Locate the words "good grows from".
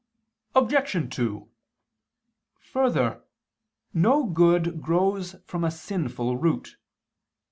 4.25-5.63